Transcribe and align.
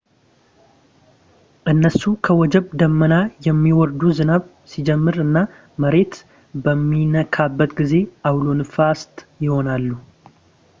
እነሱ 1.71 2.01
ከወጀብ 2.25 2.65
ደመና 2.79 3.13
የሚወርዱ 3.47 4.01
ዝናብ 4.19 4.41
ሲጀምር 4.71 5.17
እና 5.25 5.37
መሬት 5.83 6.15
በሚነካበት 6.63 7.71
ጊዜ 7.81 7.93
አውሎ 8.31 8.47
ነፋሳት 8.63 9.15
ይሆናሉ 9.47 9.89